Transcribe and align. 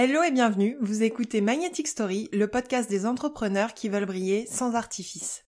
Hello 0.00 0.22
et 0.22 0.30
bienvenue, 0.30 0.76
vous 0.80 1.02
écoutez 1.02 1.40
Magnetic 1.40 1.88
Story, 1.88 2.28
le 2.32 2.46
podcast 2.46 2.88
des 2.88 3.04
entrepreneurs 3.04 3.74
qui 3.74 3.88
veulent 3.88 4.06
briller 4.06 4.46
sans 4.46 4.76
artifice. 4.76 5.44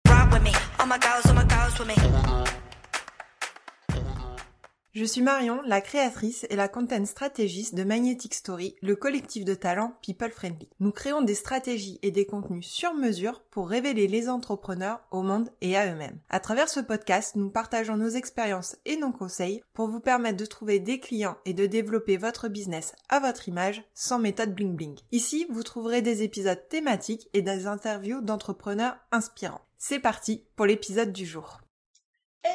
Je 4.97 5.05
suis 5.05 5.21
Marion, 5.21 5.61
la 5.63 5.79
créatrice 5.79 6.47
et 6.49 6.55
la 6.55 6.67
content 6.67 7.05
stratégiste 7.05 7.75
de 7.75 7.83
Magnetic 7.83 8.33
Story, 8.33 8.73
le 8.81 8.95
collectif 8.95 9.45
de 9.45 9.53
talents 9.53 9.93
people 10.01 10.31
friendly. 10.31 10.67
Nous 10.79 10.91
créons 10.91 11.21
des 11.21 11.35
stratégies 11.35 11.99
et 12.01 12.09
des 12.09 12.25
contenus 12.25 12.65
sur 12.65 12.95
mesure 12.95 13.43
pour 13.51 13.69
révéler 13.69 14.07
les 14.07 14.27
entrepreneurs 14.27 15.01
au 15.11 15.21
monde 15.21 15.51
et 15.61 15.77
à 15.77 15.93
eux-mêmes. 15.93 16.17
À 16.29 16.39
travers 16.39 16.67
ce 16.67 16.79
podcast, 16.79 17.35
nous 17.35 17.51
partageons 17.51 17.95
nos 17.95 18.09
expériences 18.09 18.75
et 18.85 18.97
nos 18.97 19.11
conseils 19.11 19.61
pour 19.75 19.87
vous 19.87 19.99
permettre 19.99 20.37
de 20.37 20.45
trouver 20.47 20.79
des 20.79 20.99
clients 20.99 21.37
et 21.45 21.53
de 21.53 21.67
développer 21.67 22.17
votre 22.17 22.47
business 22.47 22.95
à 23.07 23.19
votre 23.19 23.47
image 23.47 23.83
sans 23.93 24.17
méthode 24.17 24.55
bling 24.55 24.75
bling. 24.75 24.97
Ici, 25.11 25.45
vous 25.51 25.61
trouverez 25.61 26.01
des 26.01 26.23
épisodes 26.23 26.67
thématiques 26.69 27.29
et 27.35 27.43
des 27.43 27.67
interviews 27.67 28.21
d'entrepreneurs 28.21 28.97
inspirants. 29.11 29.61
C'est 29.77 29.99
parti 29.99 30.43
pour 30.55 30.65
l'épisode 30.65 31.13
du 31.13 31.27
jour. 31.27 31.59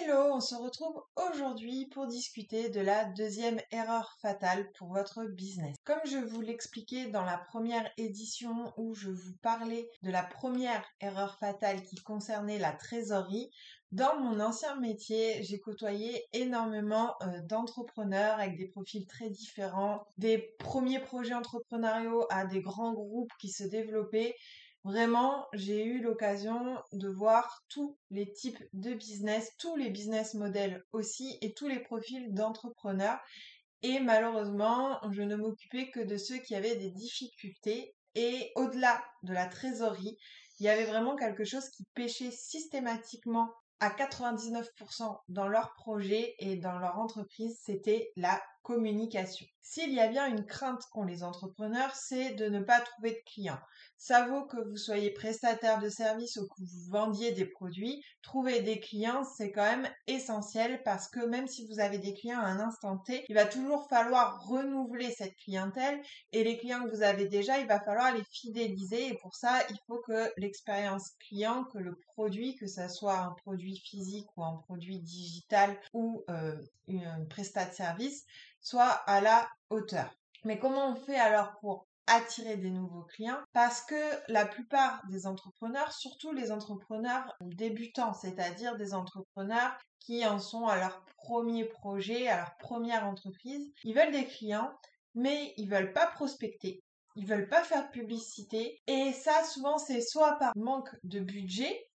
Hello, 0.01 0.33
on 0.33 0.41
se 0.41 0.55
retrouve 0.55 1.03
aujourd'hui 1.17 1.87
pour 1.87 2.07
discuter 2.07 2.71
de 2.71 2.81
la 2.81 3.05
deuxième 3.05 3.61
erreur 3.71 4.17
fatale 4.23 4.71
pour 4.73 4.89
votre 4.89 5.25
business. 5.25 5.77
Comme 5.85 6.01
je 6.07 6.17
vous 6.17 6.41
l'expliquais 6.41 7.11
dans 7.11 7.25
la 7.25 7.37
première 7.37 7.91
édition 7.99 8.73
où 8.79 8.95
je 8.95 9.11
vous 9.11 9.37
parlais 9.43 9.91
de 10.03 10.11
la 10.11 10.23
première 10.23 10.83
erreur 11.01 11.37
fatale 11.39 11.83
qui 11.83 11.97
concernait 11.97 12.59
la 12.59 12.73
trésorerie, 12.73 13.51
dans 13.91 14.19
mon 14.19 14.41
ancien 14.41 14.77
métier, 14.77 15.43
j'ai 15.43 15.61
côtoyé 15.61 16.25
énormément 16.33 17.15
euh, 17.21 17.43
d'entrepreneurs 17.43 18.39
avec 18.39 18.57
des 18.57 18.69
profils 18.69 19.07
très 19.07 19.29
différents, 19.29 20.07
des 20.17 20.55
premiers 20.59 21.01
projets 21.01 21.35
entrepreneuriaux 21.35 22.25
à 22.31 22.47
des 22.47 22.63
grands 22.63 22.95
groupes 22.95 23.33
qui 23.39 23.51
se 23.51 23.65
développaient 23.65 24.35
Vraiment, 24.85 25.47
j'ai 25.53 25.85
eu 25.85 26.01
l'occasion 26.01 26.77
de 26.93 27.09
voir 27.09 27.63
tous 27.69 27.97
les 28.11 28.33
types 28.33 28.63
de 28.73 28.95
business, 28.95 29.49
tous 29.59 29.77
les 29.77 29.91
business 29.91 30.35
models 30.35 30.85
aussi 30.93 31.39
et 31.41 31.55
tous 31.55 31.69
les 31.69 31.79
profils 31.79 32.35
d'entrepreneurs. 32.35 33.21
Et 33.83 34.01
malheureusement, 34.01 34.99
je 35.13 35.23
ne 35.23 35.37
m'occupais 35.37 35.91
que 35.91 36.01
de 36.01 36.17
ceux 36.17 36.39
qui 36.39 36.57
avaient 36.57 36.77
des 36.77 36.91
difficultés. 36.91 37.95
Et 38.15 38.51
au-delà 38.57 39.03
de 39.23 39.33
la 39.33 39.47
trésorerie, 39.47 40.19
il 40.59 40.67
y 40.67 40.69
avait 40.69 40.85
vraiment 40.85 41.17
quelque 41.17 41.45
chose 41.45 41.69
qui 41.71 41.85
pêchait 41.95 42.31
systématiquement 42.31 43.51
à 43.81 43.91
99% 43.91 45.19
dans 45.29 45.49
leur 45.49 45.73
projet 45.75 46.35
et 46.39 46.57
dans 46.57 46.79
leur 46.79 46.99
entreprise, 46.99 47.59
c'était 47.65 48.13
la 48.17 48.41
communication. 48.63 49.47
S'il 49.65 49.93
y 49.93 50.01
a 50.01 50.09
bien 50.09 50.27
une 50.27 50.45
crainte 50.45 50.83
qu'ont 50.91 51.05
les 51.05 51.23
entrepreneurs, 51.23 51.95
c'est 51.95 52.35
de 52.35 52.49
ne 52.49 52.61
pas 52.61 52.81
trouver 52.81 53.13
de 53.13 53.31
clients. 53.33 53.61
Ça 53.97 54.27
vaut 54.27 54.45
que 54.45 54.57
vous 54.57 54.77
soyez 54.77 55.13
prestataire 55.13 55.79
de 55.79 55.89
services 55.89 56.37
ou 56.37 56.49
que 56.49 56.61
vous 56.61 56.91
vendiez 56.91 57.31
des 57.31 57.45
produits. 57.45 58.03
Trouver 58.23 58.61
des 58.61 58.81
clients, 58.81 59.23
c'est 59.23 59.53
quand 59.53 59.63
même 59.63 59.89
essentiel 60.09 60.83
parce 60.83 61.09
que 61.09 61.25
même 61.25 61.47
si 61.47 61.67
vous 61.69 61.79
avez 61.79 61.99
des 61.99 62.13
clients 62.13 62.41
à 62.41 62.47
un 62.47 62.59
instant 62.59 62.99
T, 62.99 63.25
il 63.29 63.37
va 63.37 63.47
toujours 63.47 63.89
falloir 63.89 64.45
renouveler 64.45 65.13
cette 65.13 65.37
clientèle 65.37 66.03
et 66.33 66.43
les 66.43 66.59
clients 66.59 66.85
que 66.85 66.91
vous 66.91 67.03
avez 67.03 67.29
déjà, 67.29 67.59
il 67.61 67.69
va 67.69 67.79
falloir 67.79 68.13
les 68.13 68.25
fidéliser 68.25 69.07
et 69.09 69.19
pour 69.19 69.37
ça, 69.37 69.61
il 69.71 69.79
faut 69.87 70.01
que 70.01 70.33
l'expérience 70.37 71.13
client, 71.21 71.65
que 71.73 71.79
le 71.79 71.97
produit, 72.15 72.57
que 72.57 72.67
ce 72.67 72.89
soit 72.89 73.19
un 73.19 73.35
produit 73.45 73.79
physique 73.79 74.27
ou 74.37 74.43
un 74.43 74.57
produit 74.67 74.99
digital 74.99 75.79
ou 75.93 76.25
euh, 76.29 76.61
une 76.89 77.27
prestat 77.29 77.67
de 77.67 77.75
service, 77.75 78.27
soit 78.63 78.89
à 78.89 79.21
la 79.21 79.49
hauteur. 79.71 80.11
Mais 80.45 80.59
comment 80.59 80.89
on 80.89 80.97
fait 80.97 81.19
alors 81.19 81.59
pour 81.61 81.87
attirer 82.07 82.57
des 82.57 82.71
nouveaux 82.71 83.05
clients? 83.05 83.39
Parce 83.53 83.83
que 83.83 84.11
la 84.29 84.47
plupart 84.47 85.03
des 85.09 85.27
entrepreneurs, 85.27 85.93
surtout 85.93 86.33
les 86.33 86.51
entrepreneurs 86.51 87.37
débutants, 87.41 88.15
c'est-à-dire 88.15 88.77
des 88.77 88.95
entrepreneurs 88.95 89.77
qui 90.01 90.27
en 90.27 90.39
sont 90.39 90.67
à 90.67 90.77
leur 90.77 91.05
premier 91.17 91.65
projet, 91.65 92.29
à 92.29 92.39
leur 92.39 92.57
première 92.57 93.07
entreprise, 93.07 93.71
ils 93.85 93.95
veulent 93.95 94.13
des 94.13 94.27
clients, 94.27 94.73
mais 95.15 95.55
ils 95.57 95.69
veulent 95.69 95.93
pas 95.93 96.07
prospecter. 96.07 96.83
Ils 97.15 97.27
veulent 97.27 97.49
pas 97.49 97.63
faire 97.63 97.91
publicité 97.91 98.81
et 98.87 99.13
ça 99.13 99.45
souvent 99.45 99.79
c'est 99.79 100.01
soit 100.01 100.39
par 100.39 100.53
manque 100.57 100.89
de 101.05 101.21
budget, 101.21 101.87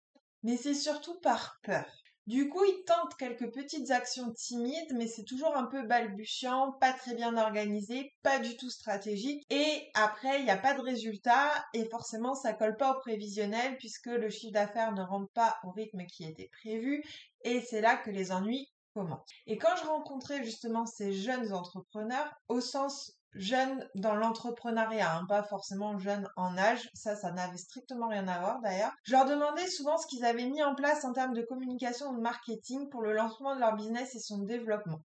mais 0.43 0.57
c'est 0.57 0.75
surtout 0.75 1.19
par 1.21 1.57
peur. 1.63 1.85
Du 2.27 2.49
coup, 2.49 2.63
ils 2.65 2.83
tentent 2.83 3.15
quelques 3.15 3.53
petites 3.53 3.89
actions 3.89 4.33
timides, 4.33 4.93
mais 4.93 5.07
c'est 5.07 5.23
toujours 5.23 5.55
un 5.55 5.63
peu 5.63 5.83
balbutiant, 5.83 6.73
pas 6.73 6.91
très 6.91 7.15
bien 7.15 7.37
organisé, 7.37 8.13
pas 8.21 8.39
du 8.39 8.57
tout 8.57 8.69
stratégique. 8.69 9.45
Et 9.49 9.89
après, 9.93 10.39
il 10.39 10.43
n'y 10.43 10.51
a 10.51 10.57
pas 10.57 10.73
de 10.73 10.81
résultat 10.81 11.49
et 11.73 11.85
forcément, 11.85 12.35
ça 12.35 12.51
colle 12.51 12.75
pas 12.75 12.91
au 12.91 12.99
prévisionnel 12.99 13.77
puisque 13.77 14.07
le 14.07 14.29
chiffre 14.29 14.51
d'affaires 14.51 14.91
ne 14.91 15.03
rentre 15.03 15.31
pas 15.31 15.55
au 15.63 15.71
rythme 15.71 16.05
qui 16.05 16.25
était 16.25 16.49
prévu. 16.61 17.01
Et 17.45 17.61
c'est 17.61 17.79
là 17.79 17.95
que 17.95 18.11
les 18.11 18.33
ennuis 18.33 18.67
commencent. 18.93 19.23
Et 19.45 19.57
quand 19.57 19.77
je 19.77 19.87
rencontrais 19.87 20.43
justement 20.43 20.85
ces 20.85 21.13
jeunes 21.13 21.53
entrepreneurs, 21.53 22.29
au 22.49 22.59
sens 22.59 23.17
jeune 23.39 23.87
dans 23.95 24.15
l'entrepreneuriat, 24.15 25.17
hein, 25.17 25.25
pas 25.27 25.43
forcément 25.43 25.97
jeune 25.97 26.27
en 26.35 26.57
âge, 26.57 26.89
ça, 26.93 27.15
ça 27.15 27.31
n'avait 27.31 27.57
strictement 27.57 28.07
rien 28.07 28.27
à 28.27 28.39
voir 28.39 28.61
d'ailleurs. 28.61 28.91
Je 29.03 29.13
leur 29.13 29.25
demandais 29.25 29.67
souvent 29.67 29.97
ce 29.97 30.07
qu'ils 30.07 30.25
avaient 30.25 30.45
mis 30.45 30.63
en 30.63 30.75
place 30.75 31.05
en 31.05 31.13
termes 31.13 31.33
de 31.33 31.41
communication 31.43 32.09
ou 32.09 32.15
de 32.15 32.21
marketing 32.21 32.89
pour 32.89 33.01
le 33.01 33.13
lancement 33.13 33.55
de 33.55 33.59
leur 33.59 33.75
business 33.75 34.15
et 34.15 34.19
son 34.19 34.39
développement. 34.39 35.01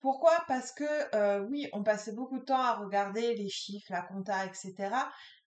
Pourquoi? 0.00 0.32
Parce 0.48 0.72
que 0.72 0.84
euh, 1.14 1.46
oui, 1.48 1.68
on 1.72 1.84
passait 1.84 2.12
beaucoup 2.12 2.40
de 2.40 2.44
temps 2.44 2.60
à 2.60 2.74
regarder 2.74 3.34
les 3.34 3.48
chiffres, 3.48 3.86
la 3.90 4.02
compta, 4.02 4.44
etc. 4.44 4.90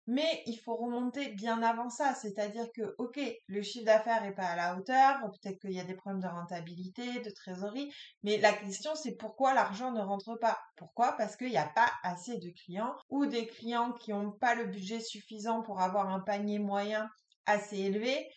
Mais 0.07 0.43
il 0.45 0.57
faut 0.57 0.75
remonter 0.75 1.29
bien 1.29 1.63
avant 1.63 1.89
ça, 1.89 2.13
c'est-à-dire 2.13 2.67
que, 2.75 2.93
ok, 2.99 3.19
le 3.47 3.61
chiffre 3.63 3.85
d'affaires 3.85 4.21
n'est 4.21 4.35
pas 4.35 4.45
à 4.45 4.55
la 4.55 4.77
hauteur, 4.77 5.19
peut-être 5.31 5.59
qu'il 5.59 5.71
y 5.71 5.79
a 5.79 5.83
des 5.83 5.95
problèmes 5.95 6.21
de 6.21 6.27
rentabilité, 6.27 7.21
de 7.21 7.29
trésorerie, 7.31 7.91
mais 8.21 8.37
la 8.37 8.53
question 8.53 8.93
c'est 8.95 9.15
pourquoi 9.15 9.53
l'argent 9.53 9.91
ne 9.91 10.01
rentre 10.01 10.35
pas? 10.39 10.59
Pourquoi? 10.75 11.13
Parce 11.13 11.35
qu'il 11.35 11.49
n'y 11.49 11.57
a 11.57 11.67
pas 11.67 11.91
assez 12.03 12.37
de 12.37 12.49
clients 12.51 12.95
ou 13.09 13.25
des 13.25 13.47
clients 13.47 13.93
qui 13.93 14.11
n'ont 14.11 14.31
pas 14.31 14.53
le 14.53 14.65
budget 14.65 14.99
suffisant 14.99 15.63
pour 15.63 15.81
avoir 15.81 16.09
un 16.09 16.19
panier 16.19 16.59
moyen 16.59 17.09
assez 17.47 17.77
élevé 17.77 18.29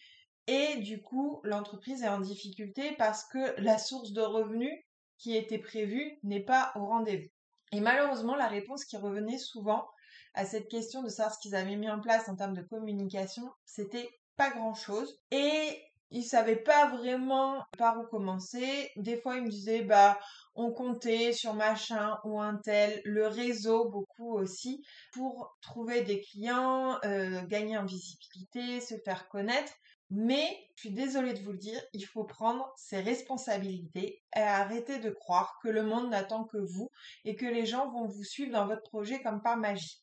et 0.46 0.76
du 0.76 1.02
coup 1.02 1.40
l'entreprise 1.44 2.02
est 2.02 2.08
en 2.08 2.20
difficulté 2.20 2.94
parce 2.96 3.24
que 3.26 3.60
la 3.60 3.78
source 3.78 4.12
de 4.12 4.22
revenus 4.22 4.74
qui 5.18 5.36
était 5.36 5.58
prévue 5.58 6.18
n'est 6.22 6.44
pas 6.44 6.72
au 6.76 6.86
rendez-vous. 6.86 7.28
Et 7.72 7.80
malheureusement, 7.80 8.34
la 8.34 8.48
réponse 8.48 8.84
qui 8.84 8.96
revenait 8.96 9.38
souvent, 9.38 9.86
à 10.34 10.44
cette 10.46 10.68
question 10.68 11.02
de 11.02 11.08
savoir 11.08 11.34
ce 11.34 11.40
qu'ils 11.40 11.54
avaient 11.54 11.76
mis 11.76 11.90
en 11.90 12.00
place 12.00 12.28
en 12.28 12.36
termes 12.36 12.54
de 12.54 12.62
communication, 12.62 13.50
c'était 13.64 14.08
pas 14.36 14.50
grand 14.50 14.74
chose. 14.74 15.18
Et 15.30 15.82
ils 16.10 16.24
savaient 16.24 16.56
pas 16.56 16.88
vraiment 16.88 17.62
par 17.76 18.00
où 18.00 18.06
commencer. 18.06 18.90
Des 18.96 19.20
fois, 19.20 19.36
ils 19.36 19.44
me 19.44 19.50
disaient, 19.50 19.82
bah, 19.82 20.18
on 20.54 20.72
comptait 20.72 21.32
sur 21.32 21.54
machin 21.54 22.18
ou 22.24 22.40
un 22.40 22.56
tel, 22.56 23.00
le 23.04 23.26
réseau 23.26 23.88
beaucoup 23.90 24.32
aussi, 24.32 24.82
pour 25.12 25.56
trouver 25.60 26.02
des 26.02 26.20
clients, 26.20 26.98
euh, 27.04 27.42
gagner 27.46 27.76
en 27.76 27.84
visibilité, 27.84 28.80
se 28.80 28.94
faire 29.04 29.28
connaître. 29.28 29.72
Mais, 30.10 30.66
je 30.76 30.82
suis 30.82 30.94
désolée 30.94 31.34
de 31.34 31.42
vous 31.42 31.52
le 31.52 31.58
dire, 31.58 31.80
il 31.92 32.06
faut 32.06 32.24
prendre 32.24 32.72
ses 32.76 33.00
responsabilités 33.00 34.22
et 34.34 34.40
arrêter 34.40 35.00
de 35.00 35.10
croire 35.10 35.58
que 35.62 35.68
le 35.68 35.82
monde 35.82 36.08
n'attend 36.08 36.44
que 36.44 36.56
vous 36.56 36.90
et 37.26 37.36
que 37.36 37.44
les 37.44 37.66
gens 37.66 37.90
vont 37.90 38.06
vous 38.06 38.24
suivre 38.24 38.52
dans 38.52 38.66
votre 38.66 38.88
projet 38.88 39.20
comme 39.20 39.42
par 39.42 39.58
magie. 39.58 40.02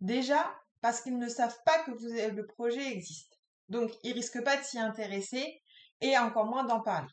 Déjà, 0.00 0.54
parce 0.80 1.00
qu'ils 1.00 1.18
ne 1.18 1.28
savent 1.28 1.58
pas 1.64 1.78
que 1.84 1.90
le 1.90 2.46
projet 2.46 2.92
existe. 2.92 3.38
Donc, 3.68 3.90
ils 4.02 4.12
risquent 4.12 4.42
pas 4.42 4.56
de 4.56 4.62
s'y 4.62 4.78
intéresser 4.78 5.62
et 6.00 6.16
encore 6.18 6.46
moins 6.46 6.64
d'en 6.64 6.80
parler. 6.80 7.08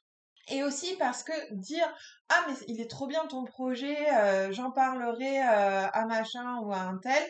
Et 0.49 0.63
aussi 0.63 0.95
parce 0.95 1.23
que 1.23 1.53
dire 1.53 1.87
ah 2.29 2.45
mais 2.47 2.53
il 2.67 2.79
est 2.79 2.89
trop 2.89 3.07
bien 3.07 3.25
ton 3.27 3.43
projet, 3.43 4.09
euh, 4.13 4.51
j'en 4.53 4.71
parlerai 4.71 5.41
euh, 5.41 5.87
à 5.91 6.05
machin 6.05 6.59
ou 6.61 6.71
à 6.71 6.79
un 6.79 6.97
tel, 6.99 7.23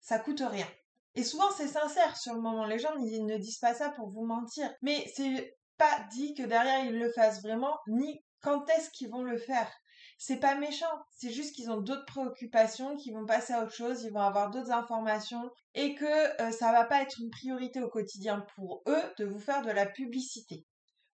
ça 0.00 0.18
coûte 0.18 0.42
rien. 0.46 0.68
Et 1.14 1.24
souvent 1.24 1.50
c'est 1.56 1.66
sincère 1.66 2.14
sur 2.16 2.34
le 2.34 2.42
moment. 2.42 2.66
Les 2.66 2.78
gens 2.78 2.94
ils 2.98 3.24
ne 3.24 3.38
disent 3.38 3.58
pas 3.58 3.72
ça 3.72 3.88
pour 3.90 4.10
vous 4.10 4.26
mentir, 4.26 4.70
mais 4.82 5.10
c'est 5.14 5.56
pas 5.78 6.06
dit 6.12 6.34
que 6.34 6.42
derrière 6.42 6.84
ils 6.84 6.98
le 6.98 7.10
fassent 7.12 7.42
vraiment, 7.42 7.78
ni 7.86 8.22
quand 8.42 8.68
est-ce 8.68 8.90
qu'ils 8.90 9.10
vont 9.10 9.22
le 9.22 9.38
faire 9.38 9.70
c'est 10.18 10.40
pas 10.40 10.54
méchant, 10.54 10.86
c'est 11.10 11.30
juste 11.30 11.54
qu'ils 11.54 11.70
ont 11.70 11.80
d'autres 11.80 12.06
préoccupations, 12.06 12.96
qu'ils 12.96 13.14
vont 13.14 13.26
passer 13.26 13.52
à 13.52 13.62
autre 13.62 13.74
chose, 13.74 14.02
ils 14.02 14.12
vont 14.12 14.20
avoir 14.20 14.50
d'autres 14.50 14.70
informations 14.70 15.50
et 15.74 15.94
que 15.94 16.42
euh, 16.42 16.50
ça 16.50 16.72
va 16.72 16.84
pas 16.84 17.02
être 17.02 17.20
une 17.20 17.30
priorité 17.30 17.80
au 17.82 17.88
quotidien 17.88 18.44
pour 18.54 18.82
eux 18.88 19.02
de 19.18 19.26
vous 19.26 19.38
faire 19.38 19.62
de 19.62 19.70
la 19.70 19.86
publicité. 19.86 20.64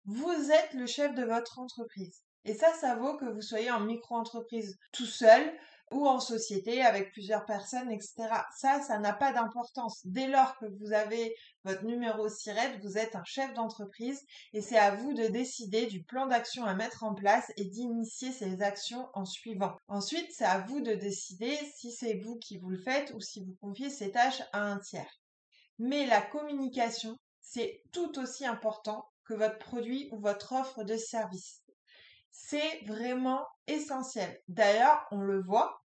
Vous 0.04 0.50
êtes 0.50 0.74
le 0.74 0.86
chef 0.86 1.14
de 1.14 1.24
votre 1.24 1.58
entreprise. 1.58 2.22
Et 2.44 2.54
ça, 2.54 2.72
ça 2.74 2.96
vaut 2.96 3.16
que 3.16 3.26
vous 3.26 3.42
soyez 3.42 3.70
en 3.70 3.80
micro-entreprise 3.80 4.78
tout 4.92 5.06
seul, 5.06 5.52
ou 5.90 6.06
en 6.06 6.20
société 6.20 6.82
avec 6.82 7.12
plusieurs 7.12 7.44
personnes, 7.44 7.90
etc. 7.90 8.28
Ça, 8.56 8.80
ça 8.80 8.98
n'a 8.98 9.12
pas 9.12 9.32
d'importance. 9.32 10.00
Dès 10.04 10.28
lors 10.28 10.56
que 10.58 10.66
vous 10.66 10.92
avez 10.92 11.34
votre 11.64 11.84
numéro 11.84 12.28
SIRET, 12.28 12.78
vous 12.82 12.96
êtes 12.96 13.16
un 13.16 13.24
chef 13.24 13.52
d'entreprise 13.54 14.24
et 14.52 14.60
c'est 14.60 14.78
à 14.78 14.94
vous 14.94 15.12
de 15.12 15.26
décider 15.26 15.86
du 15.86 16.02
plan 16.02 16.26
d'action 16.26 16.64
à 16.64 16.74
mettre 16.74 17.02
en 17.02 17.14
place 17.14 17.50
et 17.56 17.64
d'initier 17.64 18.30
ces 18.30 18.62
actions 18.62 19.08
en 19.14 19.24
suivant. 19.24 19.76
Ensuite, 19.88 20.30
c'est 20.30 20.44
à 20.44 20.60
vous 20.60 20.80
de 20.80 20.94
décider 20.94 21.56
si 21.76 21.90
c'est 21.90 22.14
vous 22.14 22.36
qui 22.36 22.58
vous 22.58 22.70
le 22.70 22.82
faites 22.82 23.12
ou 23.14 23.20
si 23.20 23.44
vous 23.44 23.56
confiez 23.60 23.90
ces 23.90 24.12
tâches 24.12 24.42
à 24.52 24.62
un 24.62 24.78
tiers. 24.78 25.20
Mais 25.78 26.06
la 26.06 26.22
communication, 26.22 27.16
c'est 27.40 27.82
tout 27.90 28.18
aussi 28.18 28.46
important 28.46 29.04
que 29.24 29.34
votre 29.34 29.58
produit 29.58 30.08
ou 30.12 30.20
votre 30.20 30.52
offre 30.52 30.84
de 30.84 30.96
service. 30.96 31.62
C'est 32.30 32.80
vraiment 32.86 33.46
essentiel. 33.66 34.40
D'ailleurs, 34.48 35.06
on 35.10 35.20
le 35.20 35.42
voit, 35.42 35.80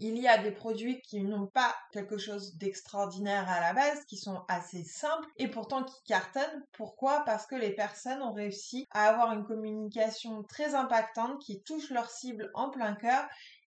il 0.00 0.18
y 0.18 0.26
a 0.26 0.38
des 0.38 0.50
produits 0.50 1.00
qui 1.02 1.22
n'ont 1.22 1.46
pas 1.46 1.74
quelque 1.92 2.18
chose 2.18 2.56
d'extraordinaire 2.56 3.48
à 3.48 3.60
la 3.60 3.72
base, 3.72 4.04
qui 4.06 4.16
sont 4.16 4.44
assez 4.48 4.82
simples 4.82 5.28
et 5.36 5.48
pourtant 5.48 5.84
qui 5.84 6.02
cartonnent. 6.04 6.64
Pourquoi? 6.72 7.24
Parce 7.24 7.46
que 7.46 7.54
les 7.54 7.74
personnes 7.74 8.22
ont 8.22 8.32
réussi 8.32 8.86
à 8.90 9.08
avoir 9.08 9.32
une 9.32 9.44
communication 9.44 10.42
très 10.42 10.74
impactante 10.74 11.40
qui 11.40 11.62
touche 11.62 11.90
leur 11.90 12.10
cible 12.10 12.50
en 12.54 12.70
plein 12.70 12.94
cœur 12.94 13.26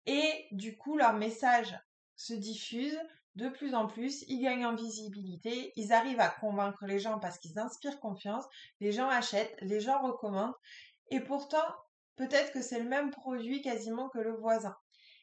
et 0.06 0.46
du 0.52 0.76
coup 0.76 0.96
leur 0.96 1.14
message 1.14 1.78
se 2.16 2.34
diffuse 2.34 2.98
de 3.36 3.48
plus 3.48 3.74
en 3.74 3.86
plus, 3.86 4.24
ils 4.26 4.42
gagnent 4.42 4.66
en 4.66 4.74
visibilité, 4.74 5.72
ils 5.76 5.92
arrivent 5.92 6.20
à 6.20 6.28
convaincre 6.28 6.84
les 6.84 6.98
gens 6.98 7.18
parce 7.20 7.38
qu'ils 7.38 7.58
inspirent 7.58 8.00
confiance, 8.00 8.44
les 8.80 8.92
gens 8.92 9.08
achètent, 9.08 9.56
les 9.60 9.80
gens 9.80 10.02
recommandent 10.02 10.54
et 11.10 11.20
pourtant 11.20 11.64
peut-être 12.16 12.52
que 12.52 12.62
c'est 12.62 12.80
le 12.80 12.88
même 12.88 13.10
produit 13.10 13.62
quasiment 13.62 14.08
que 14.08 14.18
le 14.18 14.36
voisin. 14.36 14.74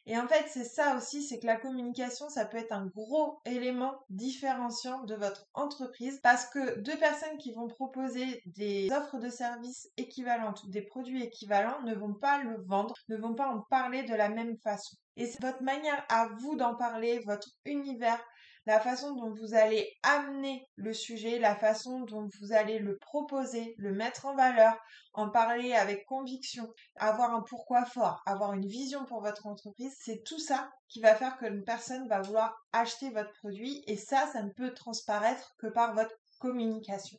Et 0.09 0.17
en 0.17 0.25
fait, 0.25 0.45
c'est 0.47 0.63
ça 0.63 0.95
aussi, 0.95 1.21
c'est 1.21 1.37
que 1.39 1.45
la 1.45 1.57
communication, 1.57 2.29
ça 2.29 2.45
peut 2.45 2.57
être 2.57 2.71
un 2.71 2.85
gros 2.85 3.41
élément 3.43 3.93
différenciant 4.09 5.03
de 5.03 5.15
votre 5.15 5.45
entreprise 5.53 6.21
parce 6.23 6.45
que 6.45 6.79
deux 6.79 6.95
personnes 6.95 7.37
qui 7.37 7.51
vont 7.51 7.67
proposer 7.67 8.41
des 8.45 8.87
offres 8.93 9.19
de 9.19 9.29
services 9.29 9.89
équivalentes 9.97 10.63
ou 10.63 10.69
des 10.69 10.81
produits 10.81 11.23
équivalents 11.23 11.81
ne 11.81 11.93
vont 11.93 12.13
pas 12.13 12.41
le 12.41 12.63
vendre, 12.67 12.95
ne 13.09 13.17
vont 13.17 13.35
pas 13.35 13.49
en 13.49 13.59
parler 13.69 14.03
de 14.03 14.15
la 14.15 14.29
même 14.29 14.55
façon. 14.63 14.95
Et 15.17 15.25
c'est 15.25 15.41
votre 15.41 15.63
manière 15.63 16.05
à 16.07 16.29
vous 16.39 16.55
d'en 16.55 16.75
parler, 16.75 17.19
votre 17.25 17.49
univers, 17.65 18.23
la 18.67 18.81
façon 18.81 19.15
dont 19.15 19.31
vous 19.31 19.53
allez 19.53 19.97
amener 20.03 20.67
le 20.75 20.93
sujet, 20.93 21.39
la 21.39 21.55
façon 21.55 22.01
dont 22.01 22.27
vous 22.37 22.51
allez 22.51 22.79
le 22.79 22.97
proposer, 22.97 23.73
le 23.77 23.93
mettre 23.93 24.25
en 24.25 24.35
valeur, 24.35 24.77
en 25.13 25.29
parler 25.29 25.73
avec 25.73 26.05
conviction, 26.05 26.67
avoir 26.97 27.33
un 27.33 27.41
pourquoi 27.43 27.85
fort, 27.85 28.21
avoir 28.25 28.51
une 28.51 28.67
vision 28.67 29.05
pour 29.05 29.21
votre 29.21 29.47
entreprise, 29.47 29.95
c'est 30.01 30.21
tout 30.25 30.39
ça 30.39 30.69
qui 30.89 30.99
va 30.99 31.15
faire 31.15 31.37
qu'une 31.37 31.63
personne 31.63 32.09
va 32.09 32.19
vouloir 32.19 32.57
acheter 32.73 33.09
votre 33.11 33.31
produit 33.39 33.85
et 33.87 33.95
ça, 33.95 34.27
ça 34.33 34.43
ne 34.43 34.51
peut 34.51 34.73
transparaître 34.73 35.55
que 35.59 35.67
par 35.67 35.95
votre 35.95 36.15
communication. 36.37 37.17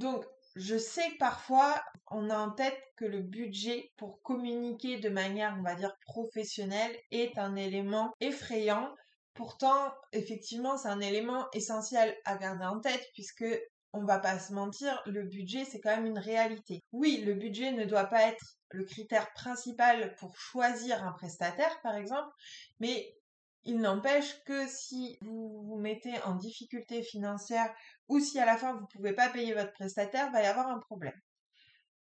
Donc, 0.00 0.24
je 0.56 0.76
sais 0.76 1.08
que 1.12 1.18
parfois, 1.18 1.80
on 2.10 2.28
a 2.28 2.36
en 2.36 2.50
tête 2.50 2.78
que 2.96 3.04
le 3.04 3.22
budget 3.22 3.92
pour 3.96 4.20
communiquer 4.22 4.98
de 4.98 5.08
manière, 5.10 5.54
on 5.56 5.62
va 5.62 5.76
dire, 5.76 5.96
professionnelle 6.06 6.98
est 7.12 7.38
un 7.38 7.54
élément 7.54 8.12
effrayant 8.20 8.92
Pourtant, 9.34 9.94
effectivement, 10.12 10.76
c'est 10.76 10.88
un 10.88 11.00
élément 11.00 11.46
essentiel 11.52 12.16
à 12.24 12.36
garder 12.36 12.66
en 12.66 12.80
tête 12.80 13.08
puisque 13.14 13.44
on 13.94 14.04
va 14.04 14.18
pas 14.18 14.38
se 14.38 14.52
mentir, 14.52 15.00
le 15.06 15.22
budget 15.22 15.64
c'est 15.64 15.80
quand 15.80 15.94
même 15.94 16.06
une 16.06 16.18
réalité. 16.18 16.82
Oui, 16.92 17.22
le 17.24 17.34
budget 17.34 17.72
ne 17.72 17.84
doit 17.84 18.06
pas 18.06 18.22
être 18.22 18.56
le 18.70 18.84
critère 18.84 19.32
principal 19.32 20.14
pour 20.16 20.36
choisir 20.36 21.04
un 21.04 21.12
prestataire 21.12 21.80
par 21.82 21.94
exemple, 21.96 22.30
mais 22.80 23.14
il 23.64 23.78
n'empêche 23.78 24.42
que 24.44 24.66
si 24.66 25.18
vous 25.20 25.62
vous 25.62 25.76
mettez 25.76 26.20
en 26.22 26.34
difficulté 26.34 27.02
financière 27.02 27.72
ou 28.08 28.18
si 28.18 28.38
à 28.40 28.46
la 28.46 28.56
fin 28.56 28.72
vous 28.74 28.80
ne 28.80 28.86
pouvez 28.86 29.12
pas 29.12 29.28
payer 29.28 29.54
votre 29.54 29.72
prestataire, 29.72 30.28
il 30.28 30.32
va 30.32 30.42
y 30.42 30.46
avoir 30.46 30.68
un 30.68 30.78
problème. 30.78 31.18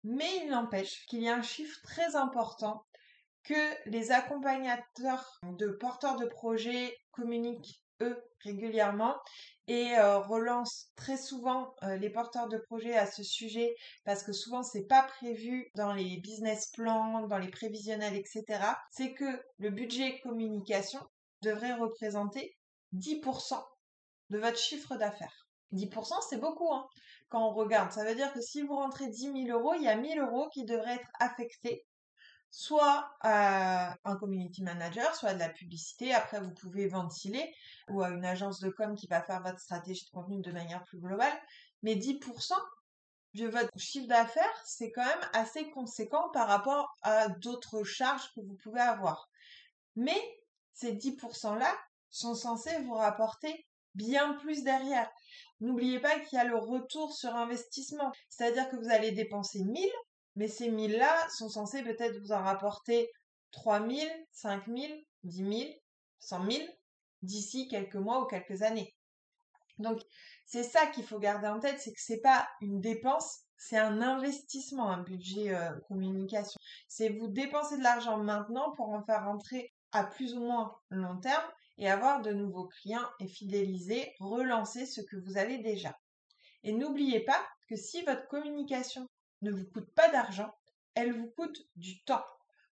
Mais 0.04 0.38
il 0.42 0.50
n'empêche 0.50 1.06
qu'il 1.06 1.22
y 1.22 1.28
a 1.28 1.36
un 1.36 1.42
chiffre 1.42 1.80
très 1.82 2.14
important 2.16 2.84
que 3.44 3.88
les 3.90 4.10
accompagnateurs 4.10 5.38
de 5.42 5.68
porteurs 5.68 6.16
de 6.16 6.26
projets 6.26 6.96
communiquent 7.12 7.80
eux 8.02 8.22
régulièrement 8.40 9.16
et 9.66 9.96
euh, 9.96 10.18
relancent 10.18 10.90
très 10.96 11.16
souvent 11.16 11.74
euh, 11.82 11.96
les 11.96 12.10
porteurs 12.10 12.48
de 12.48 12.58
projets 12.58 12.96
à 12.96 13.06
ce 13.06 13.22
sujet 13.22 13.74
parce 14.04 14.22
que 14.22 14.32
souvent 14.32 14.62
c'est 14.62 14.86
pas 14.86 15.02
prévu 15.02 15.70
dans 15.74 15.92
les 15.92 16.18
business 16.18 16.70
plans, 16.72 17.26
dans 17.26 17.38
les 17.38 17.50
prévisionnels, 17.50 18.16
etc. 18.16 18.44
C'est 18.90 19.14
que 19.14 19.42
le 19.58 19.70
budget 19.70 20.20
communication 20.20 21.00
devrait 21.42 21.74
représenter 21.74 22.56
10% 22.94 23.62
de 24.30 24.38
votre 24.38 24.58
chiffre 24.58 24.96
d'affaires. 24.96 25.48
10% 25.72 26.14
c'est 26.28 26.40
beaucoup 26.40 26.72
hein, 26.72 26.86
quand 27.28 27.46
on 27.46 27.54
regarde. 27.54 27.92
Ça 27.92 28.04
veut 28.04 28.14
dire 28.14 28.32
que 28.32 28.40
si 28.40 28.62
vous 28.62 28.76
rentrez 28.76 29.08
10 29.08 29.46
000 29.46 29.58
euros, 29.58 29.74
il 29.74 29.82
y 29.82 29.88
a 29.88 29.96
1000 29.96 30.18
euros 30.18 30.48
qui 30.52 30.64
devraient 30.64 30.96
être 30.96 31.10
affectés 31.20 31.86
soit 32.56 33.10
à 33.20 33.96
un 34.04 34.16
community 34.16 34.62
manager, 34.62 35.12
soit 35.16 35.34
de 35.34 35.40
la 35.40 35.48
publicité. 35.48 36.14
Après, 36.14 36.40
vous 36.40 36.52
pouvez 36.52 36.86
ventiler 36.86 37.52
ou 37.88 38.00
à 38.00 38.10
une 38.10 38.24
agence 38.24 38.60
de 38.60 38.70
com 38.70 38.94
qui 38.94 39.08
va 39.08 39.20
faire 39.22 39.42
votre 39.42 39.58
stratégie 39.58 40.04
de 40.04 40.10
contenu 40.10 40.40
de 40.40 40.52
manière 40.52 40.84
plus 40.84 41.00
globale. 41.00 41.36
Mais 41.82 41.96
10% 41.96 42.54
de 43.34 43.48
votre 43.48 43.76
chiffre 43.76 44.06
d'affaires, 44.06 44.62
c'est 44.64 44.92
quand 44.92 45.04
même 45.04 45.28
assez 45.32 45.68
conséquent 45.70 46.28
par 46.32 46.46
rapport 46.46 46.94
à 47.02 47.28
d'autres 47.28 47.82
charges 47.82 48.32
que 48.36 48.40
vous 48.40 48.54
pouvez 48.62 48.80
avoir. 48.80 49.28
Mais 49.96 50.22
ces 50.74 50.94
10%-là 50.94 51.76
sont 52.10 52.36
censés 52.36 52.80
vous 52.82 52.94
rapporter 52.94 53.66
bien 53.96 54.34
plus 54.34 54.62
derrière. 54.62 55.10
N'oubliez 55.58 55.98
pas 55.98 56.20
qu'il 56.20 56.36
y 56.36 56.40
a 56.40 56.44
le 56.44 56.56
retour 56.56 57.12
sur 57.12 57.34
investissement. 57.34 58.12
C'est-à-dire 58.28 58.68
que 58.68 58.76
vous 58.76 58.90
allez 58.90 59.10
dépenser 59.10 59.64
1000, 59.64 59.90
mais 60.36 60.48
ces 60.48 60.70
1000-là 60.70 61.28
sont 61.30 61.48
censés 61.48 61.82
peut-être 61.82 62.18
vous 62.20 62.32
en 62.32 62.42
rapporter 62.42 63.10
3000, 63.52 64.08
5000, 64.32 65.04
10 65.24 65.36
000, 65.36 65.70
100 66.20 66.50
000 66.50 66.66
d'ici 67.22 67.68
quelques 67.68 67.94
mois 67.94 68.22
ou 68.22 68.26
quelques 68.26 68.62
années. 68.62 68.94
Donc, 69.78 70.00
c'est 70.46 70.62
ça 70.62 70.86
qu'il 70.86 71.04
faut 71.04 71.18
garder 71.18 71.48
en 71.48 71.58
tête, 71.58 71.80
c'est 71.80 71.92
que 71.92 72.00
c'est 72.00 72.20
pas 72.20 72.46
une 72.60 72.80
dépense, 72.80 73.40
c'est 73.56 73.78
un 73.78 74.02
investissement, 74.02 74.90
un 74.90 75.02
budget 75.02 75.54
euh, 75.54 75.70
communication. 75.88 76.58
C'est 76.86 77.08
vous 77.08 77.28
dépenser 77.28 77.78
de 77.78 77.82
l'argent 77.82 78.18
maintenant 78.18 78.72
pour 78.72 78.90
en 78.90 79.02
faire 79.04 79.24
rentrer 79.24 79.72
à 79.92 80.04
plus 80.04 80.34
ou 80.34 80.40
moins 80.40 80.76
long 80.90 81.18
terme 81.18 81.44
et 81.78 81.90
avoir 81.90 82.22
de 82.22 82.32
nouveaux 82.32 82.68
clients 82.68 83.08
et 83.20 83.26
fidéliser, 83.26 84.12
relancer 84.20 84.86
ce 84.86 85.00
que 85.00 85.16
vous 85.16 85.38
avez 85.38 85.58
déjà. 85.58 85.96
Et 86.62 86.72
n'oubliez 86.72 87.20
pas 87.20 87.40
que 87.68 87.76
si 87.76 88.02
votre 88.02 88.26
communication 88.28 89.08
ne 89.44 89.52
vous 89.52 89.66
coûte 89.66 89.92
pas 89.94 90.10
d'argent, 90.10 90.52
elle 90.94 91.12
vous 91.12 91.30
coûte 91.36 91.68
du 91.76 92.02
temps. 92.02 92.24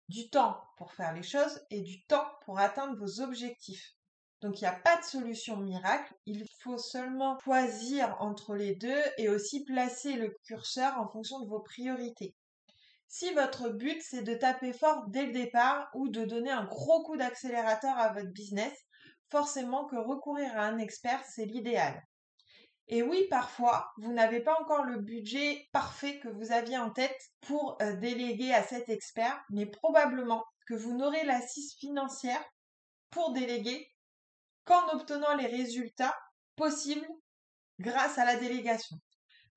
Du 0.09 0.29
temps 0.29 0.61
pour 0.77 0.93
faire 0.93 1.13
les 1.13 1.23
choses 1.23 1.61
et 1.69 1.81
du 1.81 2.05
temps 2.05 2.27
pour 2.45 2.59
atteindre 2.59 2.97
vos 2.97 3.21
objectifs. 3.21 3.95
Donc 4.41 4.59
il 4.59 4.65
n'y 4.65 4.69
a 4.69 4.79
pas 4.79 4.97
de 4.97 5.03
solution 5.03 5.57
miracle, 5.57 6.13
il 6.25 6.45
faut 6.61 6.77
seulement 6.77 7.39
choisir 7.39 8.15
entre 8.19 8.55
les 8.55 8.75
deux 8.75 9.01
et 9.17 9.29
aussi 9.29 9.63
placer 9.63 10.13
le 10.13 10.35
curseur 10.45 10.97
en 10.99 11.07
fonction 11.07 11.39
de 11.39 11.49
vos 11.49 11.59
priorités. 11.59 12.35
Si 13.07 13.33
votre 13.33 13.69
but 13.69 14.01
c'est 14.01 14.21
de 14.21 14.35
taper 14.35 14.73
fort 14.73 15.05
dès 15.07 15.25
le 15.25 15.31
départ 15.31 15.89
ou 15.95 16.09
de 16.09 16.25
donner 16.25 16.51
un 16.51 16.65
gros 16.65 17.03
coup 17.03 17.17
d'accélérateur 17.17 17.97
à 17.97 18.13
votre 18.13 18.31
business, 18.31 18.73
forcément 19.29 19.85
que 19.85 19.95
recourir 19.95 20.51
à 20.55 20.65
un 20.65 20.77
expert 20.77 21.23
c'est 21.25 21.45
l'idéal. 21.45 22.01
Et 22.89 23.03
oui, 23.03 23.27
parfois, 23.29 23.91
vous 23.97 24.13
n'avez 24.13 24.39
pas 24.39 24.57
encore 24.61 24.83
le 24.83 24.99
budget 24.99 25.67
parfait 25.73 26.19
que 26.19 26.29
vous 26.29 26.51
aviez 26.51 26.77
en 26.77 26.89
tête 26.89 27.19
pour 27.41 27.77
euh, 27.81 27.95
déléguer 27.97 28.53
à 28.53 28.63
cet 28.63 28.87
expert, 28.87 29.43
mais 29.49 29.65
probablement 29.65 30.45
que 30.67 30.73
vous 30.73 30.95
n'aurez 30.95 31.25
l'assise 31.25 31.75
financière 31.75 32.43
pour 33.09 33.33
déléguer 33.33 33.91
qu'en 34.63 34.87
obtenant 34.93 35.35
les 35.35 35.47
résultats 35.47 36.15
possibles 36.55 37.07
grâce 37.79 38.17
à 38.17 38.25
la 38.25 38.37
délégation. 38.37 38.97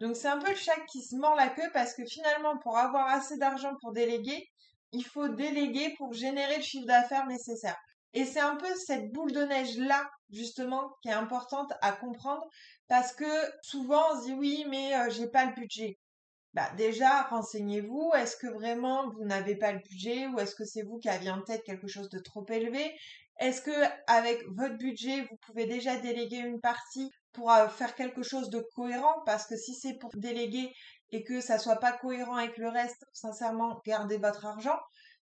Donc 0.01 0.17
c'est 0.17 0.29
un 0.29 0.39
peu 0.39 0.51
le 0.51 0.57
chat 0.57 0.79
qui 0.91 1.03
se 1.03 1.15
mord 1.15 1.35
la 1.37 1.51
queue 1.51 1.71
parce 1.73 1.95
que 1.95 2.05
finalement, 2.07 2.59
pour 2.59 2.79
avoir 2.79 3.07
assez 3.09 3.37
d'argent 3.37 3.75
pour 3.81 3.93
déléguer, 3.93 4.51
il 4.93 5.05
faut 5.05 5.29
déléguer 5.29 5.95
pour 5.99 6.13
générer 6.15 6.57
le 6.57 6.63
chiffre 6.63 6.87
d'affaires 6.87 7.27
nécessaire. 7.27 7.77
Et 8.13 8.25
c'est 8.25 8.41
un 8.41 8.57
peu 8.57 8.75
cette 8.75 9.13
boule 9.13 9.33
de 9.33 9.43
neige 9.43 9.77
là, 9.77 10.11
justement, 10.31 10.97
qui 11.03 11.09
est 11.09 11.13
importante 11.13 11.73
à 11.81 11.93
comprendre 11.93 12.45
parce 12.91 13.13
que 13.13 13.25
souvent 13.63 14.03
on 14.13 14.21
se 14.21 14.27
dit 14.27 14.35
oui, 14.35 14.67
mais 14.69 14.95
euh, 14.97 15.11
j'ai 15.11 15.29
pas 15.29 15.47
le 15.47 15.55
budget. 15.55 15.97
Bah 16.55 16.71
déjà, 16.77 17.23
renseignez-vous. 17.23 18.11
Est-ce 18.17 18.37
que 18.37 18.49
vraiment 18.49 19.09
vous 19.11 19.25
n'avez 19.25 19.57
pas 19.57 19.73
le 19.73 19.79
budget 19.79 20.27
ou 20.27 20.41
est-ce 20.41 20.57
que 20.57 20.65
c'est 20.65 20.83
vous 20.83 20.99
qui 20.99 21.09
aviez 21.09 21.31
en 21.31 21.43
tête 21.43 21.63
quelque 21.65 21.87
chose 21.87 22.09
de 22.11 22.19
trop 22.19 22.45
élevé? 22.49 22.93
Est-ce 23.39 23.63
que 23.63 23.71
avec 24.09 24.43
votre 24.49 24.77
budget, 24.77 25.23
vous 25.31 25.37
pouvez 25.47 25.67
déjà 25.67 25.99
déléguer 25.99 26.39
une 26.39 26.61
partie 26.61 27.11
pour 27.33 27.53
euh, 27.53 27.69
faire 27.69 27.95
quelque 27.95 28.25
chose 28.25 28.51
de 28.51 28.61
cohérent? 28.75 29.23
Parce 29.25 29.47
que 29.47 29.57
si 29.57 29.75
c'est 29.75 29.97
pour 29.99 30.11
déléguer 30.17 30.73
et 31.11 31.23
que 31.23 31.41
ça 31.41 31.61
soit 31.61 31.79
pas 31.79 31.93
cohérent 31.93 32.37
avec 32.37 32.57
le 32.59 32.69
reste, 32.71 33.05
sincèrement, 33.13 33.81
gardez 33.87 34.19
votre 34.19 34.47
argent. 34.47 34.79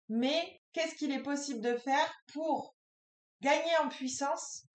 mais 0.08 0.60
qu'est-ce 0.72 0.94
qu'il 0.94 1.12
est 1.12 1.22
possible 1.22 1.60
de 1.60 1.76
faire 1.76 2.14
pour 2.32 2.74
gagner 3.42 3.76
en 3.84 3.88
puissance 3.90 4.67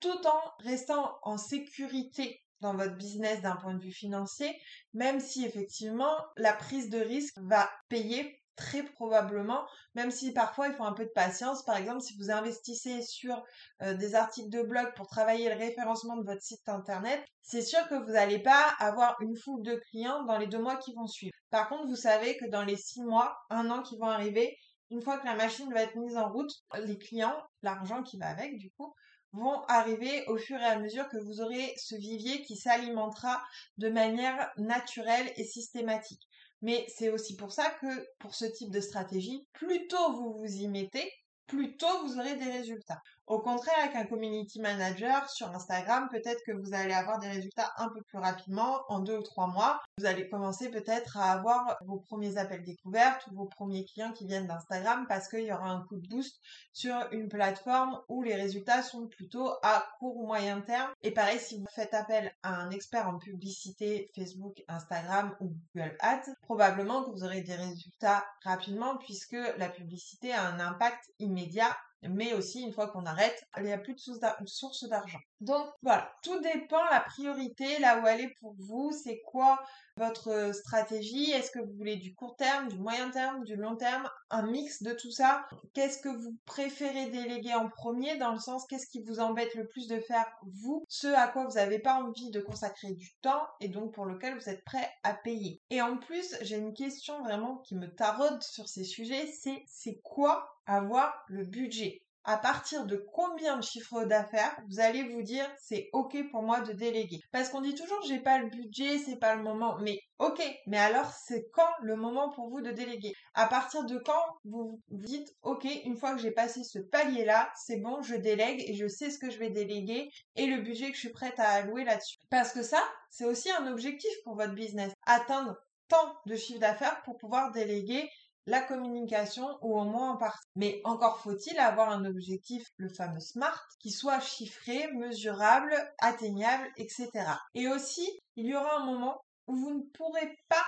tout 0.00 0.26
en 0.26 0.64
restant 0.64 1.18
en 1.22 1.36
sécurité 1.36 2.42
dans 2.60 2.74
votre 2.74 2.96
business 2.96 3.40
d'un 3.40 3.56
point 3.56 3.74
de 3.74 3.82
vue 3.82 3.92
financier, 3.92 4.54
même 4.92 5.20
si 5.20 5.44
effectivement 5.44 6.16
la 6.36 6.52
prise 6.52 6.90
de 6.90 6.98
risque 6.98 7.38
va 7.38 7.70
payer 7.88 8.38
très 8.58 8.82
probablement, 8.82 9.64
même 9.94 10.10
si 10.10 10.32
parfois 10.32 10.66
il 10.66 10.74
faut 10.74 10.84
un 10.84 10.92
peu 10.92 11.04
de 11.04 11.10
patience. 11.10 11.64
Par 11.64 11.76
exemple, 11.76 12.00
si 12.00 12.16
vous 12.18 12.32
investissez 12.32 13.02
sur 13.02 13.42
euh, 13.82 13.94
des 13.94 14.16
articles 14.16 14.50
de 14.50 14.62
blog 14.62 14.92
pour 14.96 15.06
travailler 15.06 15.48
le 15.48 15.54
référencement 15.54 16.16
de 16.16 16.24
votre 16.24 16.42
site 16.42 16.68
internet, 16.68 17.24
c'est 17.40 17.62
sûr 17.62 17.86
que 17.88 17.94
vous 17.94 18.12
n'allez 18.12 18.40
pas 18.40 18.74
avoir 18.80 19.16
une 19.22 19.36
foule 19.36 19.62
de 19.62 19.76
clients 19.90 20.24
dans 20.24 20.38
les 20.38 20.48
deux 20.48 20.58
mois 20.58 20.76
qui 20.76 20.92
vont 20.94 21.06
suivre. 21.06 21.32
Par 21.50 21.68
contre, 21.68 21.86
vous 21.86 21.96
savez 21.96 22.36
que 22.36 22.46
dans 22.46 22.64
les 22.64 22.76
six 22.76 23.00
mois, 23.00 23.36
un 23.48 23.70
an 23.70 23.82
qui 23.82 23.96
vont 23.96 24.08
arriver, 24.08 24.58
une 24.90 25.02
fois 25.02 25.18
que 25.18 25.26
la 25.26 25.36
machine 25.36 25.72
va 25.72 25.82
être 25.82 25.96
mise 25.96 26.16
en 26.16 26.30
route, 26.30 26.52
les 26.82 26.98
clients, 26.98 27.36
l'argent 27.62 28.02
qui 28.02 28.18
va 28.18 28.26
avec 28.26 28.56
du 28.58 28.70
coup, 28.72 28.92
vont 29.32 29.62
arriver 29.68 30.24
au 30.26 30.36
fur 30.36 30.58
et 30.58 30.64
à 30.64 30.78
mesure 30.78 31.08
que 31.08 31.18
vous 31.18 31.40
aurez 31.40 31.74
ce 31.76 31.94
vivier 31.94 32.42
qui 32.42 32.56
s'alimentera 32.56 33.42
de 33.76 33.88
manière 33.88 34.50
naturelle 34.56 35.32
et 35.36 35.44
systématique. 35.44 36.28
Mais 36.62 36.86
c'est 36.88 37.10
aussi 37.10 37.36
pour 37.36 37.52
ça 37.52 37.70
que 37.80 38.08
pour 38.18 38.34
ce 38.34 38.44
type 38.44 38.70
de 38.70 38.80
stratégie, 38.80 39.46
plus 39.52 39.86
tôt 39.86 40.12
vous 40.14 40.32
vous 40.32 40.56
y 40.56 40.68
mettez, 40.68 41.12
plus 41.46 41.76
tôt 41.76 42.06
vous 42.06 42.18
aurez 42.18 42.36
des 42.36 42.50
résultats. 42.50 43.02
Au 43.28 43.40
contraire, 43.40 43.74
avec 43.82 43.94
un 43.94 44.06
community 44.06 44.58
manager 44.58 45.28
sur 45.28 45.54
Instagram, 45.54 46.08
peut-être 46.10 46.42
que 46.46 46.52
vous 46.52 46.72
allez 46.72 46.94
avoir 46.94 47.18
des 47.18 47.28
résultats 47.28 47.74
un 47.76 47.90
peu 47.90 48.00
plus 48.08 48.16
rapidement, 48.16 48.80
en 48.88 49.00
deux 49.00 49.18
ou 49.18 49.22
trois 49.22 49.48
mois. 49.48 49.82
Vous 49.98 50.06
allez 50.06 50.30
commencer 50.30 50.70
peut-être 50.70 51.18
à 51.18 51.32
avoir 51.32 51.76
vos 51.84 51.98
premiers 51.98 52.38
appels 52.38 52.64
découvertes 52.64 53.26
ou 53.26 53.34
vos 53.34 53.44
premiers 53.44 53.84
clients 53.84 54.12
qui 54.12 54.26
viennent 54.26 54.46
d'Instagram 54.46 55.04
parce 55.10 55.28
qu'il 55.28 55.44
y 55.44 55.52
aura 55.52 55.68
un 55.68 55.82
coup 55.82 55.96
de 55.96 56.08
boost 56.08 56.40
sur 56.72 56.96
une 57.12 57.28
plateforme 57.28 58.00
où 58.08 58.22
les 58.22 58.34
résultats 58.34 58.80
sont 58.80 59.06
plutôt 59.08 59.50
à 59.62 59.86
court 59.98 60.16
ou 60.16 60.26
moyen 60.26 60.62
terme. 60.62 60.90
Et 61.02 61.10
pareil, 61.10 61.38
si 61.38 61.58
vous 61.58 61.66
faites 61.74 61.92
appel 61.92 62.32
à 62.42 62.54
un 62.54 62.70
expert 62.70 63.06
en 63.06 63.18
publicité 63.18 64.10
Facebook, 64.16 64.62
Instagram 64.68 65.36
ou 65.40 65.54
Google 65.74 65.98
Ads, 66.00 66.32
probablement 66.40 67.04
que 67.04 67.10
vous 67.10 67.24
aurez 67.24 67.42
des 67.42 67.56
résultats 67.56 68.24
rapidement 68.42 68.96
puisque 68.96 69.36
la 69.58 69.68
publicité 69.68 70.32
a 70.32 70.46
un 70.46 70.60
impact 70.60 71.12
immédiat 71.18 71.76
mais 72.02 72.32
aussi 72.34 72.62
une 72.62 72.72
fois 72.72 72.88
qu'on 72.88 73.06
arrête, 73.06 73.44
il 73.56 73.64
n'y 73.64 73.72
a 73.72 73.78
plus 73.78 73.94
de 73.94 74.00
source 74.46 74.88
d'argent. 74.88 75.20
Donc 75.40 75.66
voilà, 75.82 76.10
tout 76.24 76.40
dépend 76.40 76.84
la 76.90 77.00
priorité, 77.00 77.78
là 77.78 78.00
où 78.00 78.06
elle 78.06 78.22
est 78.22 78.34
pour 78.40 78.54
vous, 78.58 78.90
c'est 78.92 79.20
quoi 79.20 79.60
votre 79.96 80.52
stratégie, 80.54 81.30
est-ce 81.30 81.50
que 81.50 81.60
vous 81.60 81.72
voulez 81.76 81.96
du 81.96 82.14
court 82.14 82.36
terme, 82.36 82.68
du 82.68 82.78
moyen 82.78 83.10
terme, 83.10 83.44
du 83.44 83.54
long 83.56 83.76
terme, 83.76 84.08
un 84.30 84.42
mix 84.42 84.82
de 84.82 84.92
tout 84.92 85.10
ça, 85.10 85.46
qu'est-ce 85.74 85.98
que 85.98 86.08
vous 86.08 86.36
préférez 86.44 87.10
déléguer 87.10 87.54
en 87.54 87.68
premier, 87.68 88.16
dans 88.16 88.32
le 88.32 88.38
sens 88.38 88.66
qu'est-ce 88.66 88.86
qui 88.88 89.02
vous 89.02 89.20
embête 89.20 89.54
le 89.54 89.66
plus 89.68 89.86
de 89.86 90.00
faire 90.00 90.26
vous, 90.42 90.84
ce 90.88 91.06
à 91.08 91.28
quoi 91.28 91.44
vous 91.46 91.54
n'avez 91.54 91.78
pas 91.78 91.94
envie 92.02 92.30
de 92.30 92.40
consacrer 92.40 92.92
du 92.94 93.14
temps 93.22 93.46
et 93.60 93.68
donc 93.68 93.94
pour 93.94 94.06
lequel 94.06 94.38
vous 94.38 94.48
êtes 94.48 94.64
prêt 94.64 94.88
à 95.04 95.14
payer? 95.14 95.62
Et 95.70 95.82
en 95.82 95.98
plus, 95.98 96.36
j'ai 96.42 96.56
une 96.56 96.74
question 96.74 97.22
vraiment 97.22 97.58
qui 97.58 97.76
me 97.76 97.86
taraude 97.94 98.42
sur 98.42 98.68
ces 98.68 98.84
sujets, 98.84 99.26
c'est 99.26 99.62
c'est 99.66 100.00
quoi 100.02 100.58
avoir 100.66 101.24
le 101.28 101.44
budget? 101.44 102.02
À 102.28 102.36
partir 102.36 102.84
de 102.84 103.02
combien 103.14 103.56
de 103.56 103.64
chiffres 103.64 104.04
d'affaires 104.04 104.54
vous 104.68 104.80
allez 104.80 105.02
vous 105.02 105.22
dire 105.22 105.50
c'est 105.58 105.88
ok 105.94 106.30
pour 106.30 106.42
moi 106.42 106.60
de 106.60 106.74
déléguer 106.74 107.20
Parce 107.32 107.48
qu'on 107.48 107.62
dit 107.62 107.74
toujours 107.74 108.02
j'ai 108.06 108.18
pas 108.18 108.38
le 108.38 108.50
budget, 108.50 108.98
c'est 108.98 109.16
pas 109.16 109.34
le 109.34 109.42
moment. 109.42 109.78
Mais 109.80 109.98
ok, 110.18 110.42
mais 110.66 110.76
alors 110.76 111.10
c'est 111.10 111.48
quand 111.54 111.70
le 111.80 111.96
moment 111.96 112.30
pour 112.32 112.50
vous 112.50 112.60
de 112.60 112.70
déléguer? 112.70 113.14
À 113.32 113.46
partir 113.46 113.84
de 113.84 113.96
quand 113.96 114.22
vous 114.44 114.78
vous 114.90 115.06
dites 115.06 115.34
ok, 115.40 115.66
une 115.86 115.96
fois 115.96 116.14
que 116.14 116.20
j'ai 116.20 116.30
passé 116.30 116.64
ce 116.64 116.78
palier 116.78 117.24
là, 117.24 117.50
c'est 117.56 117.80
bon, 117.80 118.02
je 118.02 118.14
délègue 118.16 118.62
et 118.66 118.74
je 118.74 118.86
sais 118.86 119.08
ce 119.08 119.18
que 119.18 119.30
je 119.30 119.38
vais 119.38 119.48
déléguer 119.48 120.10
et 120.36 120.46
le 120.46 120.60
budget 120.60 120.90
que 120.90 120.96
je 120.96 121.00
suis 121.00 121.12
prête 121.12 121.40
à 121.40 121.48
allouer 121.48 121.84
là-dessus. 121.84 122.18
Parce 122.28 122.52
que 122.52 122.62
ça, 122.62 122.82
c'est 123.08 123.24
aussi 123.24 123.50
un 123.52 123.68
objectif 123.68 124.12
pour 124.24 124.36
votre 124.36 124.52
business. 124.54 124.92
Atteindre 125.06 125.56
tant 125.88 126.14
de 126.26 126.36
chiffre 126.36 126.60
d'affaires 126.60 127.00
pour 127.04 127.16
pouvoir 127.16 127.52
déléguer 127.52 128.10
la 128.48 128.62
communication 128.62 129.58
ou 129.60 129.78
au 129.78 129.84
moins 129.84 130.12
en 130.12 130.16
partie. 130.16 130.46
Mais 130.56 130.80
encore 130.84 131.20
faut-il 131.20 131.58
avoir 131.58 131.90
un 131.90 132.06
objectif, 132.06 132.66
le 132.78 132.88
fameux 132.88 133.20
SMART, 133.20 133.62
qui 133.78 133.90
soit 133.90 134.20
chiffré, 134.20 134.90
mesurable, 134.94 135.74
atteignable, 135.98 136.66
etc. 136.78 137.10
Et 137.54 137.68
aussi, 137.68 138.08
il 138.36 138.46
y 138.46 138.54
aura 138.54 138.78
un 138.78 138.86
moment 138.86 139.20
où 139.46 139.54
vous 139.54 139.74
ne 139.74 139.82
pourrez 139.94 140.34
pas 140.48 140.64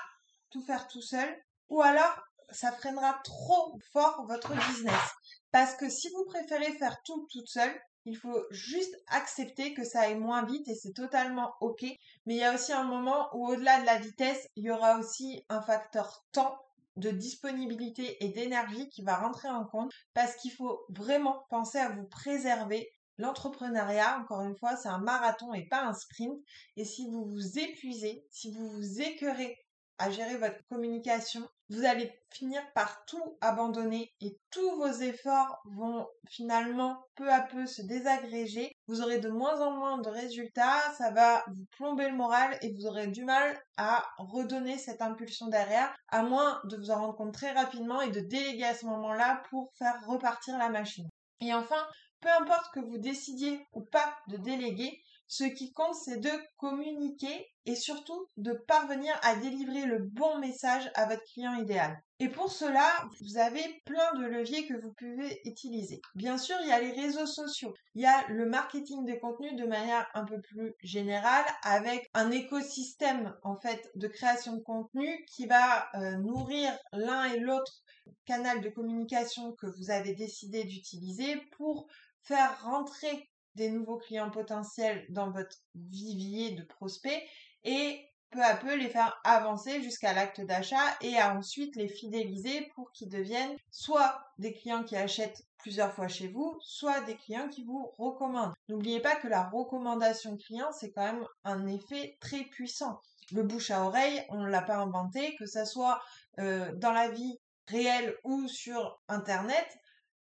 tout 0.50 0.60
faire 0.60 0.88
tout 0.88 1.00
seul, 1.00 1.28
ou 1.70 1.80
alors 1.80 2.20
ça 2.50 2.70
freinera 2.70 3.18
trop 3.24 3.78
fort 3.92 4.26
votre 4.28 4.54
business. 4.68 5.10
Parce 5.50 5.74
que 5.74 5.88
si 5.88 6.10
vous 6.10 6.24
préférez 6.26 6.72
faire 6.72 7.00
tout 7.04 7.26
toute 7.30 7.48
seule, 7.48 7.80
il 8.04 8.16
faut 8.16 8.44
juste 8.50 8.94
accepter 9.08 9.72
que 9.72 9.84
ça 9.84 10.00
aille 10.00 10.18
moins 10.18 10.44
vite 10.44 10.68
et 10.68 10.74
c'est 10.74 10.92
totalement 10.92 11.54
ok. 11.60 11.82
Mais 12.26 12.34
il 12.34 12.38
y 12.38 12.44
a 12.44 12.54
aussi 12.54 12.72
un 12.72 12.84
moment 12.84 13.28
où 13.32 13.46
au-delà 13.48 13.80
de 13.80 13.86
la 13.86 13.98
vitesse, 13.98 14.48
il 14.56 14.64
y 14.64 14.70
aura 14.70 14.98
aussi 14.98 15.44
un 15.48 15.62
facteur 15.62 16.24
temps 16.32 16.58
de 17.00 17.10
disponibilité 17.10 18.22
et 18.24 18.28
d'énergie 18.28 18.88
qui 18.90 19.02
va 19.02 19.16
rentrer 19.16 19.48
en 19.48 19.64
compte 19.64 19.92
parce 20.14 20.36
qu'il 20.36 20.52
faut 20.52 20.84
vraiment 20.90 21.44
penser 21.50 21.78
à 21.78 21.88
vous 21.88 22.04
préserver. 22.04 22.92
L'entrepreneuriat, 23.18 24.18
encore 24.18 24.42
une 24.42 24.56
fois, 24.56 24.76
c'est 24.76 24.88
un 24.88 24.98
marathon 24.98 25.52
et 25.52 25.66
pas 25.66 25.84
un 25.84 25.92
sprint. 25.92 26.38
Et 26.76 26.84
si 26.84 27.06
vous 27.10 27.24
vous 27.26 27.58
épuisez, 27.58 28.24
si 28.30 28.50
vous 28.52 28.68
vous 28.70 29.00
écœurez 29.00 29.58
à 29.98 30.10
gérer 30.10 30.38
votre 30.38 30.64
communication, 30.68 31.46
vous 31.70 31.84
allez 31.84 32.12
finir 32.30 32.60
par 32.74 33.04
tout 33.06 33.38
abandonner 33.40 34.12
et 34.20 34.36
tous 34.50 34.76
vos 34.76 34.90
efforts 34.90 35.62
vont 35.76 36.06
finalement 36.28 37.00
peu 37.14 37.32
à 37.32 37.40
peu 37.40 37.64
se 37.66 37.82
désagréger. 37.82 38.72
Vous 38.88 39.02
aurez 39.02 39.18
de 39.18 39.28
moins 39.28 39.60
en 39.60 39.70
moins 39.70 39.98
de 39.98 40.08
résultats, 40.08 40.92
ça 40.98 41.12
va 41.12 41.44
vous 41.46 41.64
plomber 41.76 42.08
le 42.08 42.16
moral 42.16 42.58
et 42.60 42.72
vous 42.74 42.86
aurez 42.86 43.06
du 43.06 43.24
mal 43.24 43.56
à 43.76 44.04
redonner 44.18 44.78
cette 44.78 45.00
impulsion 45.00 45.46
derrière, 45.46 45.94
à 46.08 46.22
moins 46.22 46.60
de 46.64 46.76
vous 46.76 46.90
en 46.90 46.96
rendre 46.96 47.16
compte 47.16 47.34
très 47.34 47.52
rapidement 47.52 48.00
et 48.00 48.10
de 48.10 48.20
déléguer 48.20 48.64
à 48.64 48.74
ce 48.74 48.86
moment-là 48.86 49.42
pour 49.50 49.72
faire 49.78 50.00
repartir 50.06 50.58
la 50.58 50.70
machine. 50.70 51.08
Et 51.40 51.54
enfin, 51.54 51.86
peu 52.20 52.28
importe 52.28 52.74
que 52.74 52.80
vous 52.80 52.98
décidiez 52.98 53.64
ou 53.72 53.82
pas 53.82 54.16
de 54.28 54.36
déléguer, 54.36 55.00
ce 55.30 55.44
qui 55.44 55.72
compte, 55.72 55.94
c'est 55.94 56.18
de 56.18 56.30
communiquer 56.56 57.46
et 57.64 57.76
surtout 57.76 58.26
de 58.36 58.52
parvenir 58.66 59.16
à 59.22 59.36
délivrer 59.36 59.86
le 59.86 60.00
bon 60.00 60.40
message 60.40 60.90
à 60.96 61.06
votre 61.06 61.22
client 61.22 61.54
idéal. 61.54 61.96
Et 62.18 62.28
pour 62.28 62.50
cela, 62.50 63.08
vous 63.20 63.38
avez 63.38 63.62
plein 63.86 64.12
de 64.18 64.26
leviers 64.26 64.66
que 64.66 64.74
vous 64.74 64.92
pouvez 64.92 65.40
utiliser. 65.44 66.00
Bien 66.16 66.36
sûr, 66.36 66.56
il 66.62 66.68
y 66.68 66.72
a 66.72 66.80
les 66.80 66.90
réseaux 66.90 67.28
sociaux. 67.28 67.72
Il 67.94 68.02
y 68.02 68.06
a 68.06 68.26
le 68.26 68.44
marketing 68.44 69.04
des 69.04 69.20
contenus 69.20 69.54
de 69.54 69.66
manière 69.66 70.04
un 70.14 70.24
peu 70.24 70.40
plus 70.40 70.74
générale 70.82 71.44
avec 71.62 72.10
un 72.12 72.32
écosystème 72.32 73.32
en 73.44 73.54
fait 73.54 73.88
de 73.94 74.08
création 74.08 74.56
de 74.56 74.62
contenu 74.62 75.24
qui 75.26 75.46
va 75.46 75.88
euh, 75.94 76.16
nourrir 76.16 76.76
l'un 76.92 77.26
et 77.26 77.38
l'autre 77.38 77.84
canal 78.24 78.60
de 78.62 78.68
communication 78.68 79.52
que 79.52 79.68
vous 79.78 79.92
avez 79.92 80.12
décidé 80.16 80.64
d'utiliser 80.64 81.36
pour 81.56 81.86
faire 82.24 82.64
rentrer 82.64 83.30
nouveaux 83.68 83.98
clients 83.98 84.30
potentiels 84.30 85.04
dans 85.10 85.30
votre 85.30 85.56
vivier 85.74 86.52
de 86.52 86.62
prospects 86.62 87.22
et 87.64 88.00
peu 88.30 88.42
à 88.42 88.56
peu 88.56 88.76
les 88.76 88.88
faire 88.88 89.20
avancer 89.24 89.82
jusqu'à 89.82 90.12
l'acte 90.12 90.40
d'achat 90.40 90.96
et 91.00 91.18
à 91.18 91.34
ensuite 91.36 91.76
les 91.76 91.88
fidéliser 91.88 92.70
pour 92.74 92.92
qu'ils 92.92 93.08
deviennent 93.08 93.56
soit 93.70 94.20
des 94.38 94.52
clients 94.52 94.84
qui 94.84 94.96
achètent 94.96 95.44
plusieurs 95.58 95.92
fois 95.92 96.08
chez 96.08 96.28
vous, 96.28 96.56
soit 96.60 97.00
des 97.02 97.16
clients 97.16 97.48
qui 97.48 97.64
vous 97.64 97.92
recommandent. 97.98 98.54
N'oubliez 98.68 99.00
pas 99.00 99.16
que 99.16 99.28
la 99.28 99.48
recommandation 99.48 100.36
client, 100.36 100.70
c'est 100.72 100.92
quand 100.92 101.04
même 101.04 101.26
un 101.44 101.66
effet 101.66 102.16
très 102.20 102.44
puissant. 102.44 103.00
Le 103.32 103.42
bouche 103.42 103.70
à 103.70 103.84
oreille, 103.84 104.24
on 104.30 104.38
ne 104.42 104.48
l'a 104.48 104.62
pas 104.62 104.76
inventé, 104.76 105.34
que 105.36 105.46
ça 105.46 105.64
soit 105.64 106.00
euh, 106.38 106.72
dans 106.76 106.92
la 106.92 107.10
vie 107.10 107.38
réelle 107.68 108.16
ou 108.24 108.48
sur 108.48 109.00
Internet, 109.08 109.66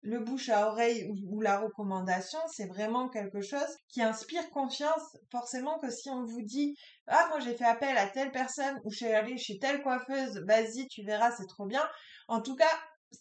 le 0.03 0.21
bouche 0.21 0.49
à 0.49 0.69
oreille 0.69 1.11
ou, 1.31 1.41
la 1.41 1.59
recommandation, 1.59 2.39
c'est 2.53 2.67
vraiment 2.67 3.09
quelque 3.09 3.41
chose 3.41 3.77
qui 3.89 4.03
inspire 4.03 4.49
confiance. 4.51 5.17
Forcément 5.31 5.79
que 5.79 5.91
si 5.91 6.11
on 6.11 6.25
vous 6.25 6.43
dit 6.43 6.77
ah 7.09 7.27
moi 7.29 7.41
j'ai 7.41 7.55
fait 7.55 7.65
appel 7.65 7.97
à 7.97 8.07
telle 8.07 8.31
personne 8.31 8.81
ou 8.85 8.91
je 8.91 8.97
suis 8.97 9.07
allée 9.07 9.39
chez 9.39 9.59
telle 9.59 9.83
coiffeuse, 9.83 10.43
vas-y 10.47 10.87
tu 10.89 11.03
verras 11.03 11.33
c'est 11.33 11.47
trop 11.47 11.67
bien. 11.67 11.87
En 12.29 12.41
tout 12.41 12.57
cas 12.57 12.71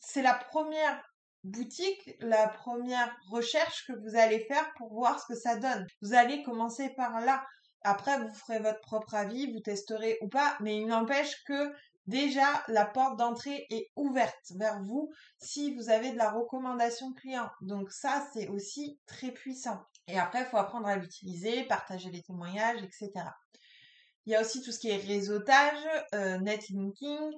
c'est 0.02 0.22
la 0.22 0.34
première 0.34 1.02
boutique, 1.44 2.16
la 2.20 2.48
première 2.48 3.16
recherche 3.30 3.86
que 3.88 3.94
vous 3.94 4.18
allez 4.18 4.46
faire 4.46 4.72
pour 4.78 4.94
voir 4.94 5.20
ce 5.20 5.34
que 5.34 5.40
ça 5.40 5.58
donne. 5.58 5.86
Vous 6.02 6.14
allez 6.14 6.44
commencer 6.44 6.90
par 6.96 7.22
là. 7.22 7.46
Après, 7.84 8.18
vous 8.20 8.34
ferez 8.34 8.58
votre 8.60 8.82
propre 8.82 9.14
avis, 9.14 9.52
vous 9.52 9.60
testerez 9.60 10.18
ou 10.22 10.28
pas, 10.28 10.58
mais 10.60 10.78
il 10.78 10.88
n'empêche 10.88 11.44
que 11.44 11.72
déjà 12.08 12.64
la 12.68 12.86
porte 12.86 13.18
d'entrée 13.18 13.66
est 13.70 13.92
ouverte 13.96 14.52
vers 14.56 14.82
vous 14.82 15.12
si 15.40 15.74
vous 15.76 15.90
avez 15.90 16.12
de 16.12 16.18
la 16.18 16.32
recommandation 16.32 17.14
client. 17.14 17.50
Donc 17.62 17.92
ça, 17.92 18.28
c'est 18.34 18.48
aussi 18.48 19.00
très 19.06 19.32
puissant. 19.32 19.84
Et 20.08 20.20
après, 20.20 20.42
il 20.42 20.46
faut 20.46 20.58
apprendre 20.58 20.88
à 20.88 20.96
l'utiliser, 20.96 21.64
partager 21.64 22.12
les 22.12 22.22
témoignages, 22.22 22.84
etc. 22.84 23.12
Il 24.26 24.34
y 24.34 24.36
a 24.36 24.42
aussi 24.42 24.62
tout 24.62 24.72
ce 24.72 24.80
qui 24.80 24.90
est 24.90 24.98
réseautage, 24.98 25.84
euh, 26.14 26.38
netlinking. 26.40 27.32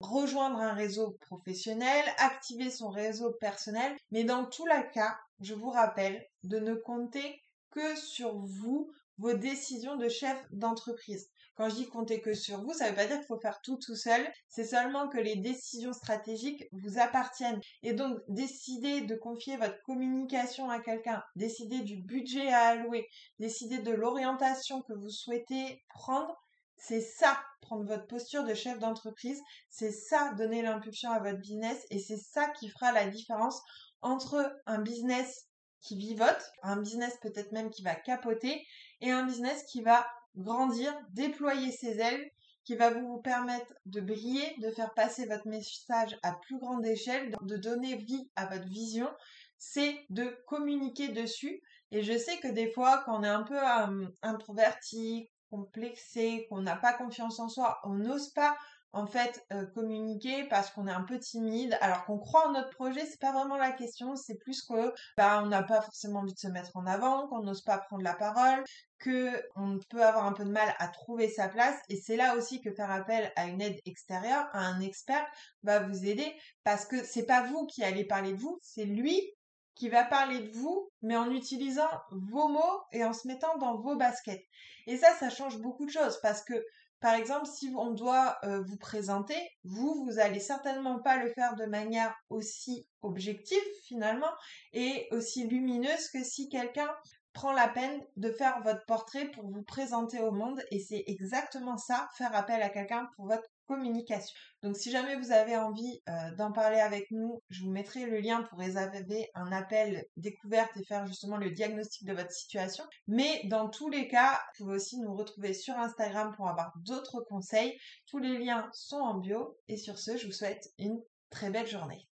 rejoindre 0.00 0.60
un 0.60 0.74
réseau 0.74 1.18
professionnel, 1.22 2.04
activer 2.18 2.70
son 2.70 2.88
réseau 2.88 3.32
personnel. 3.40 3.96
Mais 4.12 4.24
dans 4.24 4.44
tous 4.44 4.66
les 4.66 4.88
cas, 4.92 5.18
je 5.40 5.54
vous 5.54 5.70
rappelle 5.70 6.24
de 6.44 6.60
ne 6.60 6.74
compter 6.74 7.42
que 7.70 7.96
sur 7.96 8.38
vous, 8.38 8.92
vos 9.18 9.34
décisions 9.34 9.96
de 9.96 10.08
chef 10.08 10.38
d'entreprise. 10.52 11.28
Quand 11.58 11.68
je 11.68 11.74
dis 11.74 11.88
compter 11.88 12.20
que 12.20 12.34
sur 12.34 12.62
vous, 12.62 12.72
ça 12.72 12.84
ne 12.84 12.90
veut 12.90 12.94
pas 12.94 13.06
dire 13.06 13.16
qu'il 13.16 13.26
faut 13.26 13.40
faire 13.40 13.60
tout 13.62 13.78
tout 13.78 13.96
seul. 13.96 14.24
C'est 14.48 14.64
seulement 14.64 15.08
que 15.08 15.18
les 15.18 15.34
décisions 15.34 15.92
stratégiques 15.92 16.64
vous 16.70 17.00
appartiennent. 17.00 17.60
Et 17.82 17.94
donc, 17.94 18.16
décider 18.28 19.00
de 19.00 19.16
confier 19.16 19.56
votre 19.56 19.82
communication 19.82 20.70
à 20.70 20.78
quelqu'un, 20.78 21.20
décider 21.34 21.80
du 21.80 21.96
budget 21.96 22.52
à 22.52 22.68
allouer, 22.68 23.08
décider 23.40 23.78
de 23.78 23.90
l'orientation 23.90 24.82
que 24.82 24.92
vous 24.92 25.10
souhaitez 25.10 25.82
prendre, 25.88 26.32
c'est 26.76 27.00
ça, 27.00 27.36
prendre 27.60 27.84
votre 27.84 28.06
posture 28.06 28.44
de 28.44 28.54
chef 28.54 28.78
d'entreprise. 28.78 29.40
C'est 29.68 29.90
ça, 29.90 30.32
donner 30.34 30.62
l'impulsion 30.62 31.10
à 31.10 31.18
votre 31.18 31.40
business. 31.40 31.84
Et 31.90 31.98
c'est 31.98 32.20
ça 32.20 32.50
qui 32.50 32.68
fera 32.68 32.92
la 32.92 33.08
différence 33.08 33.60
entre 34.00 34.56
un 34.66 34.80
business 34.80 35.48
qui 35.80 35.96
vivote, 35.96 36.52
un 36.62 36.76
business 36.76 37.16
peut-être 37.20 37.50
même 37.50 37.70
qui 37.70 37.82
va 37.82 37.96
capoter, 37.96 38.64
et 39.00 39.10
un 39.10 39.26
business 39.26 39.64
qui 39.64 39.82
va 39.82 40.06
grandir, 40.36 40.94
déployer 41.10 41.72
ses 41.72 41.98
ailes, 41.98 42.30
qui 42.64 42.76
va 42.76 42.90
vous 42.90 43.16
permettre 43.22 43.72
de 43.86 44.02
briller, 44.02 44.54
de 44.58 44.70
faire 44.70 44.92
passer 44.92 45.24
votre 45.24 45.48
message 45.48 46.18
à 46.22 46.34
plus 46.34 46.58
grande 46.58 46.84
échelle, 46.84 47.34
de 47.40 47.56
donner 47.56 47.96
vie 47.96 48.30
à 48.36 48.44
votre 48.44 48.68
vision, 48.68 49.08
c'est 49.56 50.04
de 50.10 50.36
communiquer 50.46 51.08
dessus. 51.08 51.62
Et 51.92 52.02
je 52.02 52.16
sais 52.18 52.36
que 52.40 52.48
des 52.48 52.70
fois, 52.70 53.02
quand 53.06 53.20
on 53.20 53.24
est 53.24 53.28
un 53.28 53.42
peu 53.42 53.56
euh, 53.56 54.06
introverti, 54.20 55.30
complexé, 55.50 56.46
qu'on 56.50 56.60
n'a 56.60 56.76
pas 56.76 56.92
confiance 56.92 57.40
en 57.40 57.48
soi, 57.48 57.78
on 57.84 57.94
n'ose 57.94 58.28
pas 58.34 58.54
en 58.92 59.06
fait 59.06 59.44
euh, 59.52 59.66
communiquer 59.66 60.44
parce 60.44 60.70
qu'on 60.70 60.86
est 60.86 60.92
un 60.92 61.02
peu 61.02 61.18
timide 61.18 61.76
alors 61.80 62.04
qu'on 62.04 62.18
croit 62.18 62.48
en 62.48 62.52
notre 62.52 62.70
projet 62.70 63.04
c'est 63.04 63.20
pas 63.20 63.32
vraiment 63.32 63.56
la 63.56 63.72
question 63.72 64.16
c'est 64.16 64.36
plus 64.36 64.62
que 64.62 64.94
bah 65.16 65.40
on 65.42 65.46
n'a 65.46 65.62
pas 65.62 65.82
forcément 65.82 66.20
envie 66.20 66.32
de 66.32 66.38
se 66.38 66.48
mettre 66.48 66.76
en 66.76 66.86
avant 66.86 67.28
qu'on 67.28 67.42
n'ose 67.42 67.62
pas 67.62 67.78
prendre 67.78 68.02
la 68.02 68.14
parole 68.14 68.64
que 68.98 69.42
on 69.56 69.78
peut 69.90 70.02
avoir 70.02 70.26
un 70.26 70.32
peu 70.32 70.44
de 70.44 70.50
mal 70.50 70.74
à 70.78 70.88
trouver 70.88 71.28
sa 71.28 71.48
place 71.48 71.78
et 71.88 71.96
c'est 71.96 72.16
là 72.16 72.36
aussi 72.36 72.60
que 72.60 72.72
faire 72.72 72.90
appel 72.90 73.30
à 73.36 73.46
une 73.46 73.60
aide 73.60 73.78
extérieure 73.84 74.48
à 74.52 74.60
un 74.60 74.80
expert 74.80 75.26
va 75.62 75.80
vous 75.80 76.06
aider 76.06 76.34
parce 76.64 76.86
que 76.86 77.04
c'est 77.04 77.26
pas 77.26 77.42
vous 77.42 77.66
qui 77.66 77.84
allez 77.84 78.04
parler 78.04 78.32
de 78.32 78.38
vous 78.38 78.58
c'est 78.62 78.84
lui 78.84 79.34
qui 79.78 79.88
va 79.88 80.04
parler 80.04 80.40
de 80.40 80.50
vous, 80.50 80.90
mais 81.02 81.16
en 81.16 81.30
utilisant 81.30 81.88
vos 82.10 82.48
mots 82.48 82.82
et 82.90 83.04
en 83.04 83.12
se 83.12 83.28
mettant 83.28 83.56
dans 83.58 83.76
vos 83.76 83.94
baskets. 83.94 84.44
Et 84.88 84.96
ça, 84.96 85.14
ça 85.14 85.30
change 85.30 85.58
beaucoup 85.58 85.86
de 85.86 85.90
choses 85.90 86.18
parce 86.20 86.42
que 86.42 86.54
par 87.00 87.14
exemple, 87.14 87.46
si 87.46 87.72
on 87.76 87.92
doit 87.92 88.38
euh, 88.44 88.60
vous 88.62 88.76
présenter, 88.76 89.36
vous, 89.64 90.04
vous 90.04 90.18
allez 90.18 90.40
certainement 90.40 90.98
pas 90.98 91.16
le 91.16 91.32
faire 91.32 91.54
de 91.54 91.64
manière 91.64 92.14
aussi 92.28 92.88
objective 93.02 93.62
finalement 93.84 94.32
et 94.72 95.06
aussi 95.12 95.46
lumineuse 95.46 96.08
que 96.12 96.24
si 96.24 96.48
quelqu'un 96.48 96.88
prend 97.32 97.52
la 97.52 97.68
peine 97.68 98.02
de 98.16 98.32
faire 98.32 98.60
votre 98.62 98.84
portrait 98.86 99.30
pour 99.30 99.48
vous 99.48 99.62
présenter 99.62 100.18
au 100.20 100.32
monde 100.32 100.60
et 100.72 100.80
c'est 100.80 101.04
exactement 101.06 101.76
ça, 101.76 102.08
faire 102.16 102.34
appel 102.34 102.60
à 102.62 102.68
quelqu'un 102.68 103.08
pour 103.14 103.26
votre 103.26 103.48
communication. 103.68 104.34
Donc 104.62 104.76
si 104.76 104.90
jamais 104.90 105.14
vous 105.16 105.30
avez 105.30 105.56
envie 105.56 106.02
euh, 106.08 106.34
d'en 106.36 106.50
parler 106.50 106.80
avec 106.80 107.10
nous, 107.10 107.40
je 107.50 107.62
vous 107.62 107.70
mettrai 107.70 108.06
le 108.06 108.18
lien 108.18 108.42
pour 108.42 108.58
réserver 108.58 109.30
un 109.34 109.52
appel 109.52 110.04
découverte 110.16 110.76
et 110.76 110.84
faire 110.84 111.06
justement 111.06 111.36
le 111.36 111.50
diagnostic 111.50 112.06
de 112.06 112.14
votre 112.14 112.32
situation. 112.32 112.84
Mais 113.06 113.42
dans 113.44 113.68
tous 113.68 113.88
les 113.88 114.08
cas, 114.08 114.40
vous 114.58 114.64
pouvez 114.64 114.76
aussi 114.76 114.98
nous 114.98 115.14
retrouver 115.14 115.54
sur 115.54 115.74
Instagram 115.74 116.34
pour 116.34 116.48
avoir 116.48 116.72
d'autres 116.78 117.20
conseils. 117.28 117.78
Tous 118.06 118.18
les 118.18 118.38
liens 118.38 118.68
sont 118.72 118.96
en 118.96 119.14
bio 119.14 119.56
et 119.68 119.76
sur 119.76 119.98
ce, 119.98 120.16
je 120.16 120.26
vous 120.26 120.32
souhaite 120.32 120.70
une 120.78 121.00
très 121.30 121.50
belle 121.50 121.68
journée. 121.68 122.08